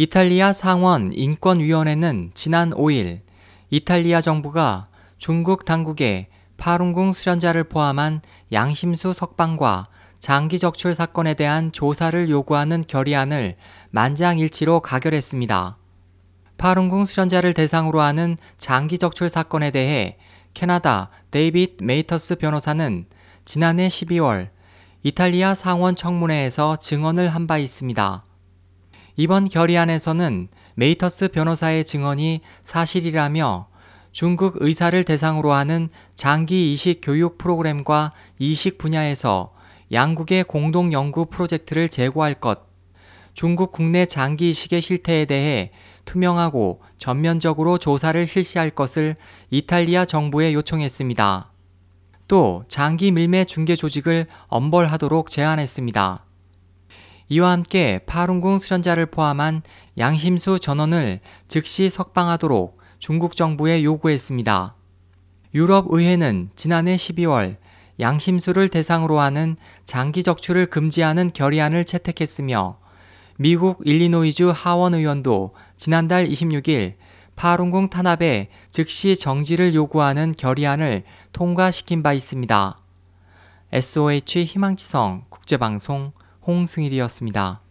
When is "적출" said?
10.60-10.94, 18.98-19.28